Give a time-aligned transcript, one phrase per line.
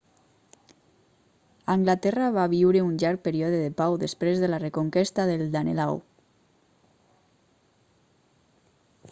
[1.73, 6.03] anglaterra va viure un llarg període de pau després de la reconquesta del danelaw